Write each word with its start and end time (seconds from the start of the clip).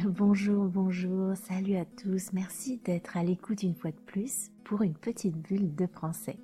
Bonjour, 0.04 0.66
bonjour, 0.66 1.36
salut 1.36 1.76
à 1.76 1.84
tous, 1.84 2.32
merci 2.32 2.78
d'être 2.78 3.16
à 3.16 3.22
l'écoute 3.22 3.62
une 3.62 3.74
fois 3.74 3.90
de 3.90 4.00
plus 4.06 4.50
pour 4.64 4.82
une 4.82 4.94
petite 4.94 5.36
bulle 5.36 5.74
de 5.74 5.86
français. 5.86 6.38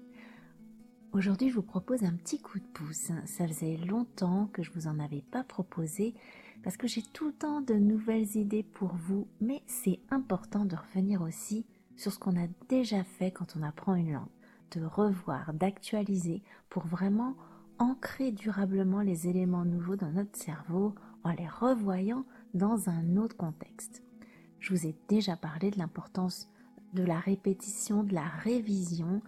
Aujourd'hui, 1.13 1.49
je 1.49 1.55
vous 1.55 1.63
propose 1.63 2.03
un 2.03 2.13
petit 2.13 2.39
coup 2.39 2.59
de 2.59 2.65
pouce. 2.75 3.13
Ça 3.25 3.47
faisait 3.47 3.79
longtemps 3.79 4.51
que 4.53 4.63
je 4.63 4.71
vous 4.73 4.89
en 4.89 4.99
avais 4.99 5.23
pas 5.23 5.43
proposé 5.43 6.15
parce 6.63 6.77
que 6.77 6.87
j'ai 6.87 7.03
tout 7.03 7.29
le 7.29 7.33
temps 7.33 7.63
de 7.63 7.75
nouvelles 7.75 8.37
idées 8.37 8.65
pour 8.65 8.95
vous, 8.95 9.27
mais 9.41 9.63
c'est 9.67 10.01
important 10.11 10.67
de 10.67 10.77
revenir 10.77 11.23
aussi 11.23 11.65
sur 11.97 12.13
ce 12.13 12.19
qu'on 12.19 12.37
a 12.37 12.49
déjà 12.69 13.05
fait 13.05 13.31
quand 13.31 13.57
on 13.57 13.63
apprend 13.63 13.95
une 13.95 14.13
langue, 14.13 14.29
de 14.73 14.85
revoir, 14.85 15.55
d'actualiser 15.55 16.43
pour 16.69 16.87
vraiment 16.87 17.37
ancrer 17.79 18.33
durablement 18.33 19.01
les 19.01 19.29
éléments 19.29 19.65
nouveaux 19.65 19.97
dans 19.97 20.11
notre 20.11 20.37
cerveau 20.37 20.95
en 21.25 21.33
les 21.33 21.49
revoyant 21.49 22.25
dans 22.55 22.89
un 22.89 23.17
autre 23.17 23.37
contexte. 23.37 24.03
Je 24.61 24.75
vous 24.75 24.87
ai 24.87 24.95
déjà 25.09 25.37
parlé 25.37 25.71
de 25.71 25.79
l'importance 25.79 26.49
de 26.95 27.03
la 27.03 27.19
répétition, 27.19 28.03
de 28.03 28.15
la 28.15 28.27
révision, 28.27 29.21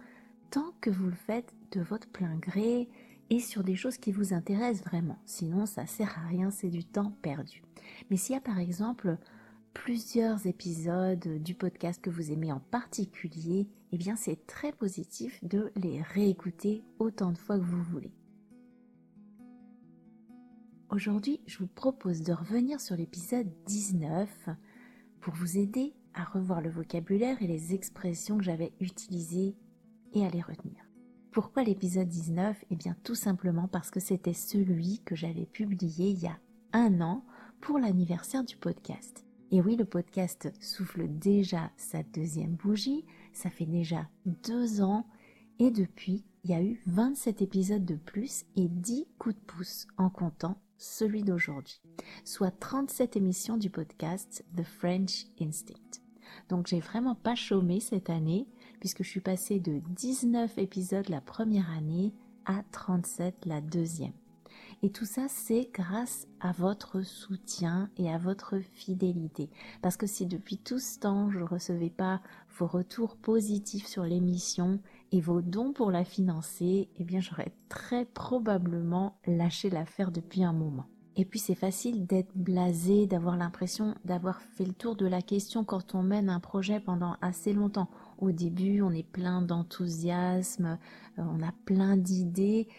tant 0.49 0.73
que 0.81 0.89
vous 0.89 1.07
le 1.07 1.15
faites 1.15 1.53
de 1.71 1.81
votre 1.81 2.07
plein 2.07 2.35
gré 2.37 2.89
et 3.29 3.39
sur 3.39 3.63
des 3.63 3.75
choses 3.75 3.97
qui 3.97 4.11
vous 4.11 4.33
intéressent 4.33 4.85
vraiment. 4.85 5.19
Sinon, 5.25 5.65
ça 5.65 5.85
sert 5.85 6.17
à 6.17 6.27
rien, 6.27 6.49
c'est 6.49 6.69
du 6.69 6.83
temps 6.83 7.13
perdu. 7.21 7.63
Mais 8.09 8.17
s'il 8.17 8.33
y 8.33 8.37
a 8.37 8.41
par 8.41 8.59
exemple 8.59 9.17
plusieurs 9.73 10.47
épisodes 10.47 11.41
du 11.43 11.53
podcast 11.53 12.01
que 12.01 12.09
vous 12.09 12.31
aimez 12.31 12.51
en 12.51 12.59
particulier, 12.59 13.67
eh 13.91 13.97
bien 13.97 14.15
c'est 14.15 14.47
très 14.47 14.71
positif 14.71 15.43
de 15.43 15.71
les 15.75 16.01
réécouter 16.01 16.83
autant 16.97 17.31
de 17.31 17.37
fois 17.37 17.57
que 17.57 17.63
vous 17.63 17.83
voulez. 17.83 18.11
Aujourd'hui, 20.91 21.39
je 21.45 21.59
vous 21.59 21.67
propose 21.67 22.21
de 22.21 22.33
revenir 22.33 22.81
sur 22.81 22.95
l'épisode 22.95 23.47
19 23.67 24.49
pour 25.21 25.35
vous 25.35 25.59
aider 25.59 25.93
à 26.15 26.23
revoir 26.23 26.61
le 26.61 26.71
vocabulaire 26.71 27.39
et 27.43 27.47
les 27.47 27.75
expressions 27.75 28.39
que 28.39 28.43
j'avais 28.43 28.73
utilisées 28.79 29.55
et 30.13 30.25
à 30.25 30.29
les 30.29 30.41
retenir. 30.41 30.83
Pourquoi 31.31 31.63
l'épisode 31.63 32.07
19 32.07 32.65
Eh 32.71 32.75
bien 32.75 32.95
tout 33.03 33.13
simplement 33.13 33.67
parce 33.67 33.91
que 33.91 33.99
c'était 33.99 34.33
celui 34.33 34.99
que 35.05 35.15
j'avais 35.15 35.45
publié 35.45 36.09
il 36.09 36.23
y 36.23 36.27
a 36.27 36.39
un 36.73 37.01
an 37.01 37.23
pour 37.61 37.77
l'anniversaire 37.77 38.43
du 38.43 38.57
podcast. 38.57 39.27
Et 39.51 39.61
oui, 39.61 39.75
le 39.75 39.85
podcast 39.85 40.51
souffle 40.59 41.07
déjà 41.07 41.69
sa 41.77 42.01
deuxième 42.01 42.55
bougie, 42.55 43.05
ça 43.31 43.51
fait 43.51 43.67
déjà 43.67 44.09
deux 44.25 44.81
ans, 44.81 45.05
et 45.59 45.69
depuis, 45.69 46.25
il 46.43 46.49
y 46.49 46.55
a 46.55 46.63
eu 46.63 46.81
27 46.87 47.43
épisodes 47.43 47.85
de 47.85 47.95
plus 47.95 48.45
et 48.55 48.67
10 48.67 49.05
coups 49.19 49.35
de 49.35 49.41
pouce 49.41 49.85
en 49.97 50.09
comptant 50.09 50.57
celui 50.79 51.23
d'aujourd'hui, 51.23 51.81
soit 52.23 52.51
37 52.51 53.17
émissions 53.17 53.57
du 53.57 53.69
podcast 53.69 54.43
The 54.57 54.63
French 54.63 55.25
Instinct. 55.39 56.01
Donc 56.47 56.67
j'ai 56.67 56.79
vraiment 56.79 57.15
pas 57.15 57.35
chômé 57.35 57.79
cette 57.79 58.09
année 58.09 58.47
puisque 58.79 59.03
je 59.03 59.09
suis 59.09 59.19
passée 59.19 59.59
de 59.59 59.81
19 59.89 60.57
épisodes 60.57 61.09
la 61.09 61.21
première 61.21 61.69
année 61.71 62.13
à 62.45 62.63
37 62.71 63.45
la 63.45 63.61
deuxième. 63.61 64.13
Et 64.81 64.91
tout 64.91 65.05
ça, 65.05 65.27
c'est 65.27 65.69
grâce 65.73 66.25
à 66.39 66.53
votre 66.53 67.01
soutien 67.01 67.89
et 67.97 68.09
à 68.09 68.17
votre 68.17 68.59
fidélité. 68.59 69.49
Parce 69.81 69.97
que 69.97 70.07
si 70.07 70.25
depuis 70.25 70.57
tout 70.57 70.79
ce 70.79 70.99
temps, 70.99 71.29
je 71.29 71.39
ne 71.39 71.43
recevais 71.43 71.89
pas 71.89 72.21
vos 72.57 72.67
retours 72.67 73.17
positifs 73.17 73.87
sur 73.87 74.03
l'émission 74.03 74.79
et 75.11 75.19
vos 75.19 75.41
dons 75.41 75.73
pour 75.73 75.91
la 75.91 76.05
financer, 76.05 76.89
eh 76.97 77.03
bien, 77.03 77.19
j'aurais 77.19 77.53
très 77.67 78.05
probablement 78.05 79.17
lâché 79.27 79.69
l'affaire 79.69 80.11
depuis 80.11 80.43
un 80.43 80.53
moment. 80.53 80.85
Et 81.17 81.25
puis 81.25 81.39
c'est 81.39 81.55
facile 81.55 82.05
d'être 82.05 82.31
blasé, 82.33 83.05
d'avoir 83.05 83.35
l'impression 83.35 83.93
d'avoir 84.05 84.41
fait 84.41 84.63
le 84.63 84.71
tour 84.71 84.95
de 84.95 85.05
la 85.05 85.21
question 85.21 85.65
quand 85.65 85.93
on 85.93 86.01
mène 86.01 86.29
un 86.29 86.39
projet 86.39 86.79
pendant 86.79 87.17
assez 87.19 87.51
longtemps. 87.51 87.89
Au 88.19 88.31
début, 88.31 88.81
on 88.81 88.91
est 88.91 89.03
plein 89.03 89.41
d'enthousiasme, 89.41 90.77
euh, 91.17 91.21
on 91.21 91.43
a 91.43 91.51
plein 91.65 91.97
d'idées, 91.97 92.69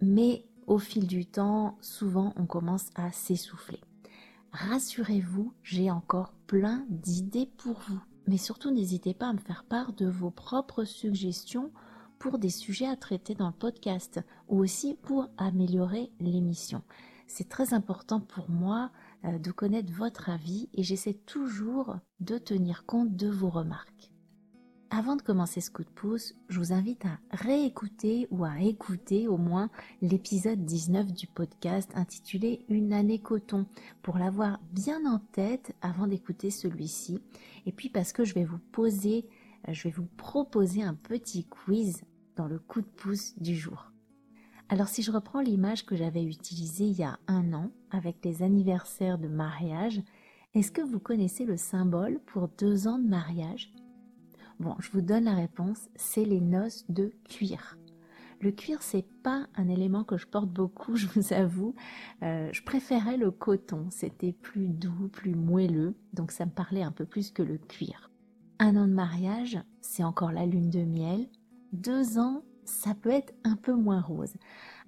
mais 0.00 0.44
au 0.66 0.78
fil 0.78 1.06
du 1.06 1.26
temps, 1.26 1.76
souvent 1.80 2.32
on 2.36 2.46
commence 2.46 2.90
à 2.94 3.12
s'essouffler. 3.12 3.80
Rassurez-vous, 4.52 5.52
j'ai 5.62 5.90
encore 5.90 6.32
plein 6.46 6.84
d'idées 6.88 7.50
pour 7.58 7.78
vous. 7.88 8.00
Mais 8.26 8.38
surtout, 8.38 8.70
n'hésitez 8.70 9.14
pas 9.14 9.28
à 9.28 9.32
me 9.32 9.38
faire 9.38 9.64
part 9.64 9.92
de 9.92 10.06
vos 10.06 10.30
propres 10.30 10.84
suggestions 10.84 11.70
pour 12.18 12.38
des 12.38 12.50
sujets 12.50 12.86
à 12.86 12.96
traiter 12.96 13.34
dans 13.34 13.48
le 13.48 13.52
podcast 13.52 14.20
ou 14.48 14.58
aussi 14.58 14.94
pour 14.94 15.28
améliorer 15.36 16.10
l'émission. 16.18 16.82
C'est 17.26 17.48
très 17.48 17.74
important 17.74 18.20
pour 18.20 18.50
moi 18.50 18.90
euh, 19.24 19.38
de 19.38 19.50
connaître 19.50 19.92
votre 19.92 20.30
avis 20.30 20.68
et 20.74 20.82
j'essaie 20.82 21.14
toujours 21.14 21.96
de 22.20 22.38
tenir 22.38 22.86
compte 22.86 23.14
de 23.14 23.28
vos 23.28 23.50
remarques. 23.50 24.15
Avant 24.90 25.16
de 25.16 25.22
commencer 25.22 25.60
ce 25.60 25.70
coup 25.70 25.82
de 25.82 25.90
pouce, 25.90 26.34
je 26.48 26.60
vous 26.60 26.72
invite 26.72 27.04
à 27.06 27.18
réécouter 27.32 28.28
ou 28.30 28.44
à 28.44 28.60
écouter 28.60 29.26
au 29.26 29.36
moins 29.36 29.68
l'épisode 30.00 30.64
19 30.64 31.12
du 31.12 31.26
podcast 31.26 31.90
intitulé 31.96 32.64
Une 32.68 32.92
année 32.92 33.18
coton 33.18 33.66
pour 34.02 34.16
l'avoir 34.16 34.60
bien 34.70 35.04
en 35.04 35.18
tête 35.18 35.74
avant 35.82 36.06
d'écouter 36.06 36.50
celui-ci. 36.50 37.20
Et 37.66 37.72
puis 37.72 37.88
parce 37.88 38.12
que 38.12 38.24
je 38.24 38.34
vais 38.34 38.44
vous 38.44 38.60
poser, 38.70 39.26
je 39.68 39.82
vais 39.82 39.90
vous 39.90 40.06
proposer 40.16 40.84
un 40.84 40.94
petit 40.94 41.44
quiz 41.44 42.02
dans 42.36 42.46
le 42.46 42.60
coup 42.60 42.80
de 42.80 42.86
pouce 42.86 43.36
du 43.38 43.56
jour. 43.56 43.90
Alors 44.68 44.88
si 44.88 45.02
je 45.02 45.10
reprends 45.10 45.40
l'image 45.40 45.84
que 45.84 45.96
j'avais 45.96 46.24
utilisée 46.24 46.86
il 46.86 46.98
y 46.98 47.04
a 47.04 47.18
un 47.26 47.52
an 47.54 47.72
avec 47.90 48.24
les 48.24 48.44
anniversaires 48.44 49.18
de 49.18 49.28
mariage, 49.28 50.00
est-ce 50.54 50.70
que 50.70 50.80
vous 50.80 51.00
connaissez 51.00 51.44
le 51.44 51.56
symbole 51.56 52.20
pour 52.24 52.48
deux 52.48 52.86
ans 52.86 52.98
de 52.98 53.08
mariage? 53.08 53.72
Bon, 54.58 54.74
je 54.78 54.90
vous 54.90 55.02
donne 55.02 55.24
la 55.24 55.34
réponse, 55.34 55.88
c'est 55.96 56.24
les 56.24 56.40
noces 56.40 56.86
de 56.88 57.12
cuir. 57.28 57.76
Le 58.40 58.50
cuir, 58.52 58.82
c'est 58.82 59.06
pas 59.22 59.46
un 59.54 59.68
élément 59.68 60.04
que 60.04 60.16
je 60.16 60.26
porte 60.26 60.48
beaucoup, 60.48 60.96
je 60.96 61.06
vous 61.08 61.32
avoue. 61.32 61.74
Euh, 62.22 62.48
je 62.52 62.62
préférais 62.62 63.16
le 63.16 63.30
coton, 63.30 63.88
c'était 63.90 64.32
plus 64.32 64.68
doux, 64.68 65.08
plus 65.08 65.34
moelleux, 65.34 65.94
donc 66.12 66.30
ça 66.32 66.46
me 66.46 66.50
parlait 66.50 66.82
un 66.82 66.92
peu 66.92 67.04
plus 67.04 67.30
que 67.30 67.42
le 67.42 67.58
cuir. 67.58 68.10
Un 68.58 68.76
an 68.76 68.86
de 68.86 68.92
mariage, 68.92 69.58
c'est 69.82 70.04
encore 70.04 70.32
la 70.32 70.46
lune 70.46 70.70
de 70.70 70.82
miel. 70.82 71.28
Deux 71.72 72.18
ans, 72.18 72.42
ça 72.64 72.94
peut 72.94 73.10
être 73.10 73.34
un 73.44 73.56
peu 73.56 73.74
moins 73.74 74.00
rose. 74.00 74.34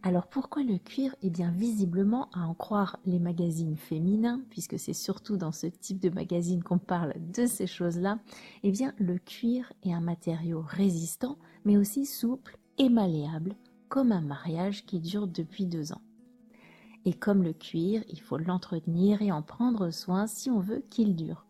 Alors 0.02 0.28
pourquoi 0.28 0.62
le 0.62 0.78
cuir 0.78 1.16
Eh 1.22 1.30
bien 1.30 1.50
visiblement, 1.50 2.30
à 2.32 2.46
en 2.46 2.54
croire 2.54 2.98
les 3.04 3.18
magazines 3.18 3.76
féminins, 3.76 4.40
puisque 4.48 4.78
c'est 4.78 4.92
surtout 4.92 5.36
dans 5.36 5.50
ce 5.50 5.66
type 5.66 5.98
de 5.98 6.08
magazine 6.08 6.62
qu'on 6.62 6.78
parle 6.78 7.14
de 7.32 7.46
ces 7.46 7.66
choses-là, 7.66 8.20
eh 8.62 8.70
bien 8.70 8.94
le 8.98 9.18
cuir 9.18 9.72
est 9.82 9.92
un 9.92 10.00
matériau 10.00 10.62
résistant, 10.64 11.36
mais 11.64 11.76
aussi 11.76 12.06
souple 12.06 12.58
et 12.78 12.88
malléable, 12.88 13.56
comme 13.88 14.12
un 14.12 14.20
mariage 14.20 14.86
qui 14.86 15.00
dure 15.00 15.26
depuis 15.26 15.66
deux 15.66 15.92
ans. 15.92 16.02
Et 17.04 17.12
comme 17.12 17.42
le 17.42 17.52
cuir, 17.52 18.04
il 18.08 18.20
faut 18.20 18.38
l'entretenir 18.38 19.20
et 19.20 19.32
en 19.32 19.42
prendre 19.42 19.90
soin 19.90 20.28
si 20.28 20.48
on 20.48 20.60
veut 20.60 20.84
qu'il 20.90 21.16
dure. 21.16 21.47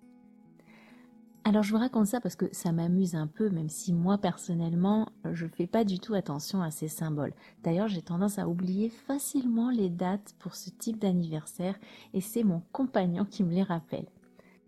Alors 1.49 1.62
je 1.62 1.73
vous 1.73 1.79
raconte 1.79 2.09
ça 2.09 2.21
parce 2.21 2.37
que 2.37 2.45
ça 2.53 2.73
m'amuse 2.73 3.15
un 3.15 3.27
peu, 3.27 3.49
même 3.49 3.71
si 3.71 3.95
moi 3.95 4.19
personnellement, 4.19 5.09
je 5.33 5.47
ne 5.47 5.50
fais 5.50 5.67
pas 5.67 5.83
du 5.83 5.99
tout 5.99 6.12
attention 6.12 6.61
à 6.61 6.71
ces 6.71 6.89
symboles. 6.89 7.33
D'ailleurs, 7.62 7.89
j'ai 7.89 8.03
tendance 8.03 8.39
à 8.39 8.47
oublier 8.47 8.91
facilement 8.91 9.71
les 9.71 9.89
dates 9.89 10.35
pour 10.41 10.55
ce 10.55 10.69
type 10.69 10.99
d'anniversaire 10.99 11.75
et 12.12 12.21
c'est 12.21 12.43
mon 12.45 12.61
compagnon 12.71 13.25
qui 13.25 13.45
me 13.45 13.55
les 13.55 13.62
rappelle. 13.62 14.05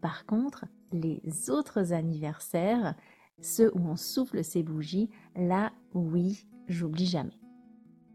Par 0.00 0.24
contre, 0.24 0.64
les 0.90 1.20
autres 1.50 1.92
anniversaires, 1.92 2.94
ceux 3.42 3.70
où 3.76 3.86
on 3.86 3.96
souffle 3.96 4.42
ses 4.42 4.62
bougies, 4.62 5.10
là, 5.36 5.72
oui, 5.92 6.46
j'oublie 6.66 7.04
jamais. 7.04 7.38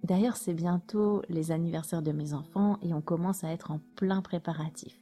D'ailleurs, 0.02 0.38
c'est 0.38 0.56
bientôt 0.56 1.22
les 1.30 1.52
anniversaires 1.52 2.02
de 2.02 2.12
mes 2.12 2.34
enfants 2.34 2.80
et 2.82 2.96
on 2.96 3.02
commence 3.02 3.44
à 3.44 3.52
être 3.52 3.70
en 3.70 3.80
plein 3.96 4.24
préparatif. 4.24 5.00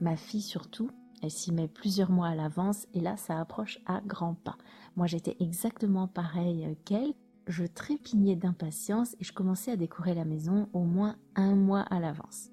Ma 0.00 0.16
fille 0.16 0.42
surtout, 0.42 0.90
elle 1.22 1.30
s'y 1.30 1.52
met 1.52 1.68
plusieurs 1.68 2.10
mois 2.10 2.28
à 2.28 2.34
l'avance 2.34 2.86
et 2.94 3.00
là, 3.00 3.16
ça 3.16 3.40
approche 3.40 3.78
à 3.86 4.00
grands 4.00 4.34
pas. 4.34 4.58
Moi, 4.96 5.06
j'étais 5.06 5.36
exactement 5.40 6.08
pareil 6.08 6.76
qu'elle. 6.84 7.14
je 7.46 7.64
trépignais 7.64 8.36
d'impatience 8.36 9.14
et 9.20 9.24
je 9.24 9.32
commençais 9.32 9.70
à 9.70 9.76
décorer 9.76 10.14
la 10.14 10.24
maison 10.24 10.68
au 10.72 10.82
moins 10.82 11.16
un 11.36 11.54
mois 11.54 11.82
à 11.82 12.00
l'avance. 12.00 12.50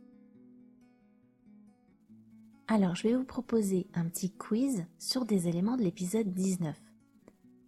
Alors, 2.67 2.95
je 2.95 3.07
vais 3.07 3.15
vous 3.15 3.25
proposer 3.25 3.87
un 3.93 4.05
petit 4.05 4.31
quiz 4.31 4.85
sur 4.97 5.25
des 5.25 5.47
éléments 5.47 5.77
de 5.77 5.83
l'épisode 5.83 6.33
19. 6.33 6.79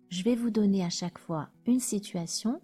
Je 0.09 0.24
vais 0.24 0.36
vous 0.36 0.51
donner 0.51 0.83
à 0.83 0.89
chaque 0.89 1.19
fois 1.19 1.50
une 1.65 1.80
situation 1.80 2.62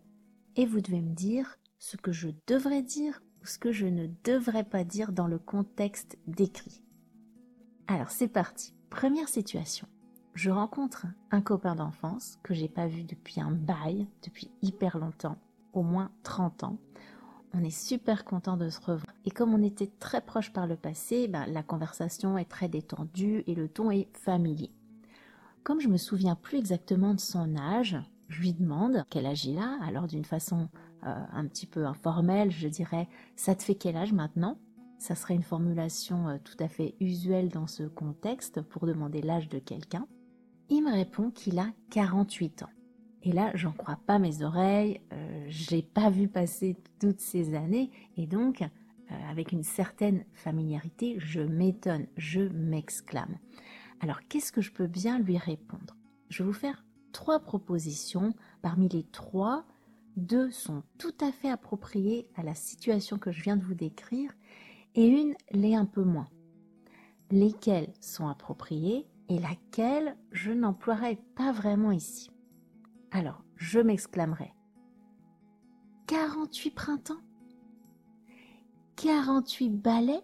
et 0.56 0.66
vous 0.66 0.80
devez 0.80 1.01
me 1.01 1.13
dire 1.13 1.57
ce 1.80 1.98
que 1.98 2.12
je 2.12 2.30
devrais 2.48 2.84
dire 2.84 3.22
ou 3.42 3.48
ce 3.48 3.57
que 3.57 3.72
je 3.72 3.88
ne 3.88 4.07
devrais 4.24 4.63
pas 4.63 4.84
dire 4.84 5.12
dans 5.12 5.27
le 5.27 5.39
contexte 5.39 6.18
décrit. 6.27 6.84
Alors, 7.93 8.09
c'est 8.09 8.29
parti. 8.29 8.73
Première 8.89 9.27
situation 9.27 9.85
je 10.33 10.49
rencontre 10.49 11.07
un 11.31 11.41
copain 11.41 11.75
d'enfance 11.75 12.39
que 12.41 12.53
j'ai 12.53 12.69
pas 12.69 12.88
vu 12.88 13.03
depuis 13.03 13.41
un 13.41 13.51
bail, 13.51 14.07
depuis 14.23 14.49
hyper 14.61 14.97
longtemps, 14.97 15.38
au 15.73 15.83
moins 15.83 16.09
30 16.23 16.63
ans. 16.63 16.77
On 17.53 17.61
est 17.65 17.69
super 17.69 18.23
content 18.23 18.55
de 18.55 18.69
se 18.69 18.79
revoir. 18.79 19.13
Et 19.25 19.29
comme 19.29 19.53
on 19.53 19.61
était 19.61 19.91
très 19.99 20.21
proches 20.21 20.53
par 20.53 20.67
le 20.67 20.77
passé, 20.77 21.27
ben, 21.27 21.45
la 21.47 21.63
conversation 21.63 22.38
est 22.38 22.49
très 22.49 22.69
détendue 22.69 23.43
et 23.45 23.55
le 23.55 23.67
ton 23.67 23.91
est 23.91 24.07
familier. 24.15 24.71
Comme 25.65 25.81
je 25.81 25.89
me 25.89 25.97
souviens 25.97 26.35
plus 26.35 26.59
exactement 26.59 27.13
de 27.13 27.19
son 27.19 27.57
âge, 27.57 27.97
je 28.29 28.39
lui 28.39 28.53
demande 28.53 29.03
quel 29.09 29.25
âge 29.25 29.43
il 29.43 29.59
a. 29.59 29.77
Alors 29.83 30.07
d'une 30.07 30.23
façon 30.23 30.69
euh, 31.05 31.23
un 31.33 31.45
petit 31.45 31.67
peu 31.67 31.85
informelle, 31.85 32.51
je 32.51 32.69
dirais 32.69 33.09
ça 33.35 33.53
te 33.53 33.63
fait 33.63 33.75
quel 33.75 33.97
âge 33.97 34.13
maintenant? 34.13 34.57
Ça 35.01 35.15
serait 35.15 35.33
une 35.33 35.44
formulation 35.44 36.30
euh, 36.30 36.38
tout 36.44 36.62
à 36.63 36.68
fait 36.68 36.95
usuelle 37.00 37.50
dans 37.50 37.68
ce 37.68 37.83
contexte 37.83 38.62
pour 38.62 38.86
demander 38.86 39.21
l'âge 39.21 39.50
de 39.50 39.59
quelqu'un 39.59 40.07
il 40.71 40.83
me 40.83 40.92
répond 40.92 41.31
qu'il 41.31 41.59
a 41.59 41.69
48 41.89 42.63
ans. 42.63 42.69
Et 43.24 43.33
là, 43.33 43.51
j'en 43.56 43.74
crois 43.74 44.00
pas 44.07 44.19
mes 44.19 44.42
oreilles, 44.42 45.01
euh, 45.12 45.45
je 45.50 45.69
l'ai 45.71 45.81
pas 45.81 46.09
vu 46.09 46.30
passer 46.30 46.77
toutes 47.00 47.19
ces 47.19 47.53
années, 47.56 47.92
et 48.15 48.25
donc, 48.25 48.62
euh, 48.62 49.15
avec 49.30 49.51
une 49.51 49.63
certaine 49.63 50.24
familiarité, 50.33 51.18
je 51.19 51.42
m'étonne, 51.42 52.07
je 52.15 52.39
m'exclame. 52.39 53.38
Alors, 54.00 54.21
qu'est-ce 54.30 54.53
que 54.53 54.62
je 54.62 54.71
peux 54.71 54.88
bien 54.88 55.19
lui 55.19 55.38
répondre? 55.38 55.98
Je 56.30 56.42
vais 56.42 56.48
vous 56.48 56.56
faire 56.56 56.86
trois 57.12 57.42
propositions. 57.42 58.33
Parmi 58.62 58.88
les 58.88 59.03
trois, 59.03 59.65
deux 60.15 60.51
sont 60.51 60.83
tout 60.98 61.13
à 61.19 61.33
fait 61.33 61.50
appropriées 61.50 62.30
à 62.36 62.44
la 62.44 62.56
situation 62.56 63.18
que 63.18 63.31
je 63.31 63.44
viens 63.44 63.57
de 63.57 63.63
vous 63.65 63.75
décrire, 63.75 64.31
et 64.95 65.07
une 65.07 65.35
l'est 65.51 65.75
un 65.75 65.85
peu 65.85 66.03
moins. 66.03 66.27
Lesquelles 67.29 67.93
sont 68.01 68.27
appropriées 68.27 69.07
et 69.29 69.39
laquelle 69.39 70.17
je 70.31 70.51
n'emploierai 70.51 71.17
pas 71.35 71.51
vraiment 71.51 71.91
ici. 71.91 72.29
Alors, 73.11 73.43
je 73.55 73.79
m'exclamerai 73.79 74.53
48 76.07 76.71
printemps? 76.71 77.21
48 78.97 79.69
balais 79.69 80.21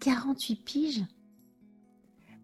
48 0.00 0.56
piges? 0.64 1.04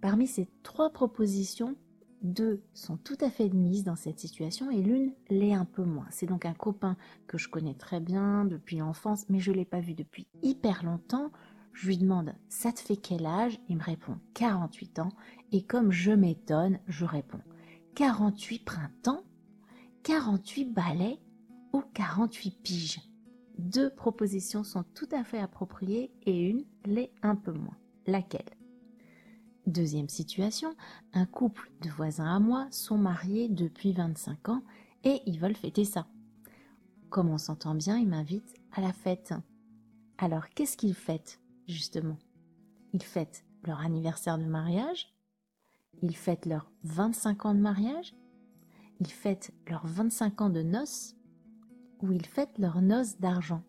Parmi 0.01 0.27
ces 0.27 0.49
trois 0.63 0.91
propositions, 0.91 1.75
deux 2.23 2.63
sont 2.75 2.97
tout 2.97 3.17
à 3.21 3.31
fait 3.31 3.45
admises 3.45 3.85
dans 3.85 3.97
cette 3.97 4.19
situation 4.19 4.71
et 4.71 4.83
l'une 4.83 5.13
l'est 5.31 5.55
un 5.55 5.65
peu 5.65 5.85
moins. 5.85 6.07
C'est 6.11 6.27
donc 6.27 6.45
un 6.47 6.55
copain 6.55 6.97
que 7.27 7.39
je 7.39 7.49
connais 7.49 7.75
très 7.75 8.01
bien 8.01 8.45
depuis 8.45 8.79
l'enfance, 8.79 9.25
mais 9.29 9.39
je 9.39 9.53
ne 9.53 9.57
l'ai 9.57 9.65
pas 9.65 9.81
vu 9.81 9.95
depuis 9.95 10.27
hyper 10.43 10.85
longtemps. 10.85 11.31
Je 11.73 11.87
lui 11.87 11.99
demande 11.99 12.35
Ça 12.49 12.73
te 12.73 12.81
fait 12.81 12.97
quel 12.97 13.25
âge? 13.25 13.61
Il 13.69 13.77
me 13.77 13.83
répond 13.83 14.19
48 14.35 14.99
ans. 14.99 15.13
Et 15.53 15.63
comme 15.63 15.93
je 15.93 16.11
m'étonne, 16.11 16.81
je 16.89 17.05
réponds 17.05 17.41
48 17.95 18.65
printemps 18.65 19.23
48 20.03 20.73
balais 20.73 21.19
ou 21.73 21.83
48 21.95 22.63
piges 22.63 23.01
Deux 23.59 23.91
propositions 23.91 24.65
sont 24.65 24.85
tout 24.95 25.09
à 25.13 25.23
fait 25.23 25.39
appropriées 25.39 26.11
et 26.25 26.41
une 26.41 26.65
l'est 26.85 27.13
un 27.23 27.37
peu 27.37 27.53
moins. 27.53 27.77
Laquelle? 28.07 28.58
Deuxième 29.69 30.09
situation, 30.09 30.75
un 31.13 31.27
couple 31.27 31.71
de 31.83 31.91
voisins 31.91 32.35
à 32.35 32.39
moi 32.39 32.69
sont 32.71 32.97
mariés 32.97 33.51
depuis 33.51 33.93
25 33.93 34.49
ans 34.49 34.63
et 35.05 35.21
ils 35.27 35.39
veulent 35.39 35.55
fêter 35.55 35.85
ça. 35.85 36.07
Comme 37.11 37.29
on 37.29 37.37
s'entend 37.37 37.75
bien, 37.75 37.99
ils 37.99 38.09
m'invitent 38.09 38.55
à 38.73 38.81
la 38.81 38.95
fête. 38.95 39.35
Alors 40.17 40.49
qu'est-ce 40.49 40.79
qu'ils 40.79 40.95
fêtent 40.95 41.43
justement? 41.67 42.17
Ils 42.95 43.03
fêtent 43.03 43.45
leur 43.63 43.81
anniversaire 43.81 44.39
de 44.39 44.47
mariage, 44.47 45.15
ils 46.01 46.17
fêtent 46.17 46.47
leurs 46.47 46.73
25 46.85 47.45
ans 47.45 47.55
de 47.55 47.61
mariage, 47.61 48.15
ils 49.01 49.13
fêtent 49.13 49.53
leurs 49.67 49.87
25 49.87 50.41
ans 50.41 50.51
de 50.51 50.63
noces, 50.63 51.15
ou 52.01 52.11
ils 52.11 52.25
fêtent 52.25 52.57
leurs 52.57 52.81
noces 52.81 53.19
d'argent. 53.19 53.63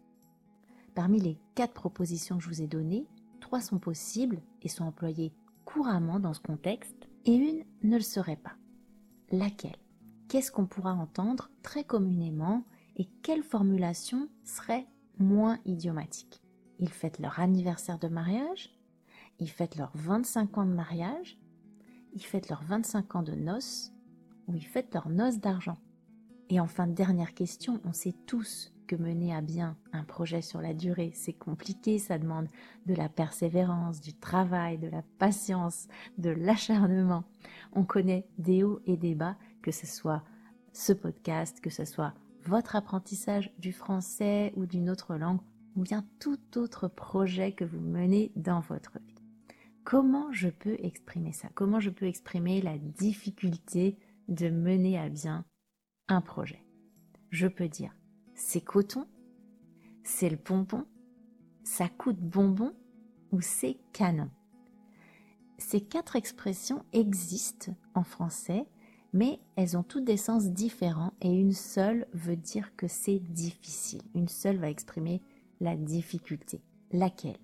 Parmi 0.95 1.19
les 1.19 1.37
quatre 1.55 1.73
propositions 1.73 2.37
que 2.37 2.43
je 2.43 2.47
vous 2.47 2.61
ai 2.61 2.67
données, 2.67 3.05
trois 3.41 3.59
sont 3.59 3.79
possibles 3.79 4.41
et 4.61 4.69
sont 4.69 4.85
employées 4.85 5.33
couramment 5.71 6.19
dans 6.19 6.33
ce 6.33 6.39
contexte, 6.39 7.07
et 7.25 7.35
une 7.35 7.63
ne 7.83 7.97
le 7.97 8.03
serait 8.03 8.37
pas. 8.37 8.55
Laquelle? 9.31 9.77
Qu'est-ce 10.27 10.51
qu'on 10.51 10.65
pourra 10.65 10.93
entendre 10.93 11.51
très 11.61 11.83
communément 11.83 12.63
et 12.95 13.05
quelle 13.21 13.43
formulation 13.43 14.29
serait 14.43 14.87
moins 15.19 15.59
idiomatique? 15.65 16.41
Ils 16.79 16.89
fêtent 16.89 17.19
leur 17.19 17.39
anniversaire 17.39 17.99
de 17.99 18.07
mariage, 18.07 18.75
ils 19.37 19.49
fêtent 19.49 19.75
leurs 19.75 19.95
25 19.95 20.57
ans 20.57 20.65
de 20.65 20.73
mariage, 20.73 21.39
ils 22.13 22.25
fêtent 22.25 22.49
leurs 22.49 22.63
25 22.63 23.15
ans 23.15 23.23
de 23.23 23.35
noces, 23.35 23.91
ou 24.47 24.55
ils 24.55 24.65
fêtent 24.65 24.93
leurs 24.95 25.09
noces 25.09 25.39
d'argent? 25.39 25.77
Et 26.49 26.59
enfin, 26.59 26.87
dernière 26.87 27.35
question, 27.35 27.79
on 27.85 27.93
sait 27.93 28.15
tous 28.25 28.73
que 28.89 28.95
mener 28.95 29.35
à 29.35 29.41
bien 29.41 29.77
un 29.93 30.03
projet 30.03 30.41
sur 30.41 30.61
la 30.61 30.73
durée, 30.73 31.11
c'est 31.13 31.33
compliqué, 31.33 31.99
ça 31.99 32.17
demande 32.17 32.47
de 32.87 32.95
la 32.95 33.07
persévérance, 33.07 34.01
du 34.01 34.15
travail, 34.15 34.79
de 34.79 34.87
la 34.87 35.03
patience, 35.19 35.87
de 36.17 36.31
l'acharnement. 36.31 37.23
On 37.71 37.83
connaît 37.83 38.25
des 38.39 38.63
hauts 38.63 38.81
et 38.87 38.97
des 38.97 39.13
bas, 39.13 39.37
que 39.61 39.69
ce 39.69 39.85
soit 39.85 40.23
ce 40.73 40.91
podcast, 40.91 41.61
que 41.61 41.69
ce 41.69 41.85
soit 41.85 42.15
votre 42.45 42.75
apprentissage 42.75 43.53
du 43.59 43.73
français 43.73 44.53
ou 44.55 44.65
d'une 44.65 44.89
autre 44.89 45.15
langue, 45.15 45.41
ou 45.75 45.81
bien 45.83 46.03
tout 46.19 46.39
autre 46.57 46.87
projet 46.87 47.51
que 47.51 47.65
vous 47.65 47.79
menez 47.79 48.31
dans 48.35 48.61
votre 48.61 48.97
vie. 49.05 49.21
Comment 49.83 50.31
je 50.31 50.49
peux 50.49 50.77
exprimer 50.79 51.31
ça? 51.31 51.49
Comment 51.53 51.79
je 51.79 51.91
peux 51.91 52.07
exprimer 52.07 52.59
la 52.59 52.79
difficulté 52.79 53.99
de 54.29 54.49
mener 54.49 54.97
à 54.97 55.09
bien 55.09 55.45
un 56.07 56.21
projet? 56.21 56.65
Je 57.29 57.45
peux 57.45 57.67
dire 57.67 57.93
c'est 58.39 58.61
coton, 58.61 59.05
c'est 60.03 60.29
le 60.29 60.37
pompon, 60.37 60.85
ça 61.63 61.89
coûte 61.89 62.19
bonbon 62.19 62.73
ou 63.33 63.41
c'est 63.41 63.77
canon. 63.91 64.29
Ces 65.57 65.81
quatre 65.81 66.15
expressions 66.15 66.85
existent 66.93 67.75
en 67.95 68.03
français, 68.03 68.65
mais 69.11 69.41
elles 69.57 69.75
ont 69.75 69.83
toutes 69.83 70.05
des 70.05 70.17
sens 70.17 70.45
différents 70.45 71.13
et 71.21 71.29
une 71.29 71.51
seule 71.51 72.07
veut 72.13 72.37
dire 72.37 72.75
que 72.77 72.87
c'est 72.87 73.19
difficile. 73.19 74.01
Une 74.15 74.29
seule 74.29 74.57
va 74.57 74.69
exprimer 74.69 75.21
la 75.59 75.75
difficulté. 75.75 76.61
Laquelle? 76.91 77.37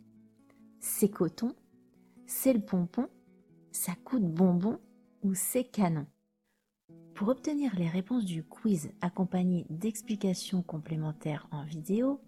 C'est 0.79 1.09
coton 1.09 1.53
C'est 2.25 2.53
le 2.53 2.61
pompon 2.61 3.09
Ça 3.71 3.93
coûte 4.05 4.23
bonbon 4.23 4.79
Ou 5.23 5.33
c'est 5.35 5.65
canon 5.65 6.07
Pour 7.15 7.29
obtenir 7.29 7.73
les 7.77 7.87
réponses 7.87 8.25
du 8.25 8.43
quiz 8.43 8.91
accompagnées 8.99 9.65
d'explications 9.69 10.61
complémentaires 10.61 11.47
en 11.49 11.63
vidéo, 11.63 12.19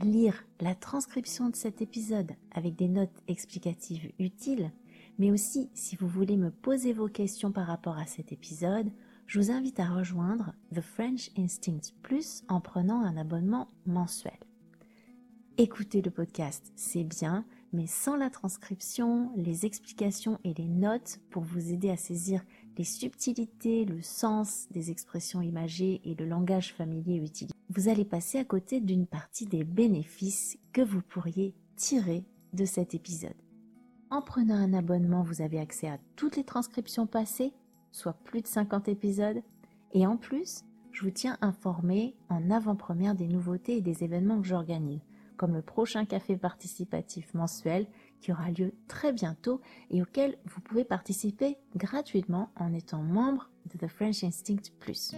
lire 0.00 0.44
la 0.60 0.74
transcription 0.74 1.48
de 1.48 1.54
cet 1.54 1.80
épisode 1.80 2.32
avec 2.50 2.74
des 2.74 2.88
notes 2.88 3.22
explicatives 3.28 4.10
utiles, 4.18 4.72
mais 5.18 5.30
aussi 5.30 5.70
si 5.74 5.94
vous 5.94 6.08
voulez 6.08 6.36
me 6.36 6.50
poser 6.50 6.92
vos 6.92 7.08
questions 7.08 7.52
par 7.52 7.68
rapport 7.68 7.98
à 7.98 8.06
cet 8.06 8.32
épisode, 8.32 8.90
je 9.28 9.38
vous 9.38 9.52
invite 9.52 9.78
à 9.78 9.86
rejoindre 9.86 10.52
The 10.74 10.80
French 10.80 11.30
Instinct 11.38 11.94
Plus 12.02 12.42
en 12.48 12.60
prenant 12.60 13.02
un 13.02 13.16
abonnement 13.16 13.68
mensuel. 13.86 14.38
Écouter 15.56 16.02
le 16.02 16.10
podcast, 16.10 16.72
c'est 16.74 17.04
bien, 17.04 17.44
mais 17.72 17.86
sans 17.86 18.16
la 18.16 18.30
transcription, 18.30 19.30
les 19.36 19.66
explications 19.66 20.38
et 20.44 20.52
les 20.54 20.68
notes 20.68 21.20
pour 21.30 21.42
vous 21.42 21.70
aider 21.70 21.90
à 21.90 21.96
saisir 21.96 22.42
les 22.76 22.84
subtilités, 22.84 23.84
le 23.84 24.02
sens 24.02 24.68
des 24.70 24.90
expressions 24.90 25.42
imagées 25.42 26.00
et 26.04 26.14
le 26.14 26.26
langage 26.26 26.74
familier 26.74 27.16
utilisé, 27.16 27.54
vous 27.70 27.88
allez 27.88 28.04
passer 28.04 28.38
à 28.38 28.44
côté 28.44 28.80
d'une 28.80 29.06
partie 29.06 29.46
des 29.46 29.64
bénéfices 29.64 30.58
que 30.72 30.82
vous 30.82 31.02
pourriez 31.02 31.54
tirer 31.76 32.24
de 32.52 32.64
cet 32.64 32.94
épisode. 32.94 33.34
En 34.10 34.22
prenant 34.22 34.56
un 34.56 34.74
abonnement, 34.74 35.22
vous 35.22 35.40
avez 35.40 35.58
accès 35.58 35.88
à 35.88 35.98
toutes 36.16 36.36
les 36.36 36.44
transcriptions 36.44 37.06
passées, 37.06 37.52
soit 37.92 38.12
plus 38.24 38.42
de 38.42 38.46
50 38.46 38.88
épisodes, 38.88 39.42
et 39.92 40.06
en 40.06 40.16
plus, 40.16 40.64
je 40.92 41.02
vous 41.02 41.10
tiens 41.10 41.38
informé 41.40 42.14
en 42.28 42.50
avant-première 42.50 43.14
des 43.14 43.28
nouveautés 43.28 43.78
et 43.78 43.82
des 43.82 44.04
événements 44.04 44.40
que 44.40 44.46
j'organise 44.46 45.00
comme 45.42 45.54
le 45.54 45.62
prochain 45.62 46.04
café 46.04 46.36
participatif 46.36 47.34
mensuel 47.34 47.88
qui 48.20 48.30
aura 48.30 48.52
lieu 48.52 48.71
très 48.92 49.10
bientôt 49.10 49.62
et 49.90 50.02
auquel 50.02 50.36
vous 50.44 50.60
pouvez 50.60 50.84
participer 50.84 51.56
gratuitement 51.74 52.50
en 52.56 52.74
étant 52.74 53.02
membre 53.02 53.48
de 53.72 53.78
The 53.78 53.88
French 53.88 54.22
Instinct 54.22 54.70
Plus. 54.80 55.14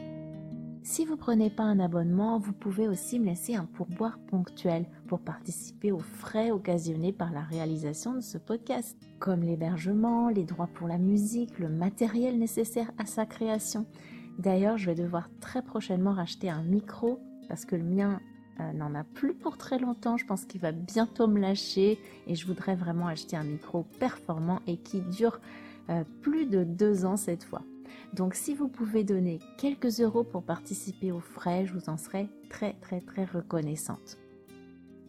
Si 0.84 1.04
vous 1.04 1.16
prenez 1.16 1.50
pas 1.50 1.64
un 1.64 1.80
abonnement, 1.80 2.38
vous 2.38 2.52
pouvez 2.52 2.86
aussi 2.86 3.18
me 3.18 3.26
laisser 3.26 3.56
un 3.56 3.64
pourboire 3.64 4.20
ponctuel 4.28 4.86
pour 5.08 5.18
participer 5.18 5.90
aux 5.90 5.98
frais 5.98 6.52
occasionnés 6.52 7.12
par 7.12 7.32
la 7.32 7.40
réalisation 7.40 8.14
de 8.14 8.20
ce 8.20 8.38
podcast, 8.38 8.96
comme 9.18 9.42
l'hébergement, 9.42 10.28
les 10.28 10.44
droits 10.44 10.70
pour 10.72 10.86
la 10.86 10.98
musique, 10.98 11.58
le 11.58 11.68
matériel 11.68 12.38
nécessaire 12.38 12.92
à 12.98 13.06
sa 13.06 13.26
création. 13.26 13.86
D'ailleurs, 14.38 14.78
je 14.78 14.86
vais 14.86 14.94
devoir 14.94 15.28
très 15.40 15.62
prochainement 15.62 16.12
racheter 16.12 16.48
un 16.48 16.62
micro 16.62 17.18
parce 17.48 17.64
que 17.64 17.74
le 17.74 17.82
mien 17.82 18.20
euh, 18.60 18.72
n'en 18.72 18.94
a 18.94 19.04
plus 19.04 19.34
pour 19.34 19.58
très 19.58 19.78
longtemps. 19.78 20.16
Je 20.16 20.26
pense 20.26 20.44
qu'il 20.44 20.60
va 20.60 20.72
bientôt 20.72 21.26
me 21.26 21.40
lâcher 21.40 21.98
et 22.26 22.34
je 22.34 22.46
voudrais 22.46 22.76
vraiment 22.76 23.08
acheter 23.08 23.36
un 23.36 23.44
micro 23.44 23.84
performant 23.98 24.60
et 24.66 24.76
qui 24.76 25.00
dure 25.00 25.40
euh, 25.90 26.04
plus 26.22 26.46
de 26.46 26.64
deux 26.64 27.04
ans 27.04 27.16
cette 27.16 27.44
fois. 27.44 27.62
Donc 28.12 28.34
si 28.34 28.54
vous 28.54 28.68
pouvez 28.68 29.02
donner 29.02 29.40
quelques 29.58 30.00
euros 30.00 30.22
pour 30.22 30.44
participer 30.44 31.10
aux 31.10 31.20
frais, 31.20 31.66
je 31.66 31.74
vous 31.74 31.88
en 31.88 31.96
serai 31.96 32.28
très 32.48 32.74
très 32.74 33.00
très 33.00 33.24
reconnaissante. 33.24 34.18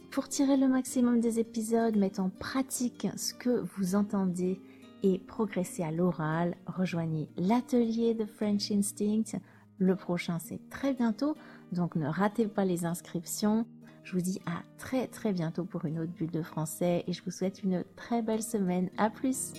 Pour 0.10 0.28
tirer 0.28 0.58
le 0.58 0.68
maximum 0.68 1.20
des 1.20 1.40
épisodes, 1.40 1.98
mettre 1.98 2.22
en 2.22 2.30
pratique 2.30 3.08
ce 3.16 3.34
que 3.34 3.64
vous 3.78 3.96
entendez 3.96 4.60
et 5.04 5.20
progresser 5.20 5.84
à 5.84 5.92
l'oral, 5.92 6.56
rejoignez 6.66 7.30
l'atelier 7.38 8.16
de 8.16 8.26
French 8.26 8.72
Instinct. 8.72 9.40
Le 9.78 9.96
prochain 9.96 10.40
c'est 10.40 10.68
très 10.70 10.94
bientôt, 10.94 11.36
donc 11.72 11.96
ne 11.96 12.08
ratez 12.08 12.48
pas 12.48 12.66
les 12.66 12.86
inscriptions. 12.86 13.66
Je 14.04 14.14
vous 14.14 14.22
dis 14.22 14.40
à 14.46 14.62
très 14.78 15.08
très 15.08 15.34
bientôt 15.34 15.66
pour 15.66 15.86
une 15.86 16.00
autre 16.00 16.12
bulle 16.12 16.32
de 16.32 16.44
français 16.44 17.04
et 17.08 17.14
je 17.14 17.24
vous 17.24 17.32
souhaite 17.32 17.64
une 17.64 17.84
très 17.96 18.22
belle 18.22 18.44
semaine. 18.44 18.90
À 18.98 19.10
plus! 19.10 19.54